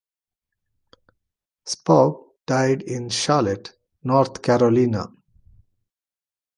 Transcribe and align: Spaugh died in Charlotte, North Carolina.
Spaugh 1.67 2.25
died 2.47 2.81
in 2.81 3.07
Charlotte, 3.09 3.71
North 4.03 4.41
Carolina. 4.41 5.11